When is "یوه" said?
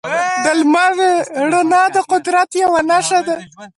2.61-2.81